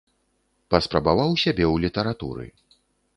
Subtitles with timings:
[0.73, 2.45] Паспрабаваў сябе ў літаратуры.